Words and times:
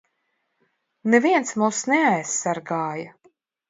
Neviens 1.15 1.55
mūs 1.65 1.85
neaizsargāja! 1.95 3.19